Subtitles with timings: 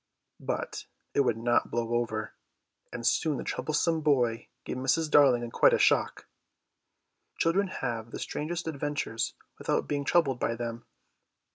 [0.39, 2.33] But it would not blow over
[2.91, 5.11] and soon the troublesome boy gave Mrs.
[5.11, 6.25] Darling quite a shock.
[7.37, 10.87] Children have the strangest adventures without being troubled by them.